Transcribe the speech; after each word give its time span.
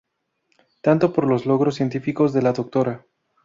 Tanto 0.81 1.13
por 1.13 1.27
los 1.27 1.45
logros 1.45 1.75
científicos 1.75 2.33
de 2.33 2.41
la 2.41 2.53
Dra. 2.53 3.05